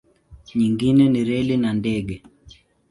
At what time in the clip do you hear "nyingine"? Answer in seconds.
0.55-1.05